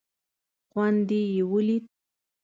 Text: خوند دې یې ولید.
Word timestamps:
خوند 0.69 0.99
دې 1.09 1.21
یې 1.35 1.41
ولید. 1.51 1.83